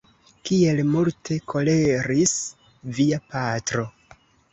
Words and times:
Kiel 0.49 0.79
multe 0.93 1.37
koleris 1.53 2.33
via 3.01 3.21
patro! 3.35 3.85